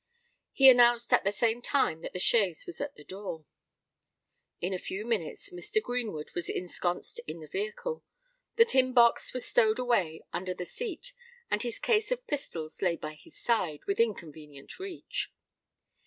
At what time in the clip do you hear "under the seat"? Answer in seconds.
10.33-11.13